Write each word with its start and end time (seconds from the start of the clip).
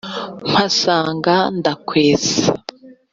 Mpasanga 0.51 1.35
Ndakwesa. 1.57 2.45